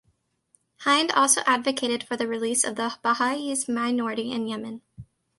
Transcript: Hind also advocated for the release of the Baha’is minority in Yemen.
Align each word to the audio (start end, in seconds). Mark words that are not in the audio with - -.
Hind 0.79 1.11
also 1.11 1.41
advocated 1.45 2.01
for 2.03 2.17
the 2.17 2.25
release 2.25 2.63
of 2.63 2.75
the 2.75 2.97
Baha’is 3.03 3.69
minority 3.69 4.31
in 4.31 4.47
Yemen. 4.47 4.81